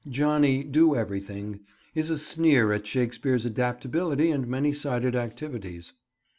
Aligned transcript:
_"Johnny 0.11 0.63
Do 0.63 0.95
everything," 0.95 1.59
is 1.93 2.09
a 2.09 2.17
sneer 2.17 2.73
at 2.73 2.87
Shakespeare's 2.87 3.45
adaptability 3.45 4.31
and 4.31 4.47
many 4.47 4.73
sided 4.73 5.15
activities. 5.15 5.93